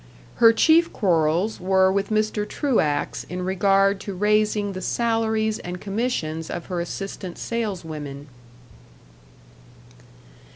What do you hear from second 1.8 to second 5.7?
with Mr. Truax in regard to raising the salaries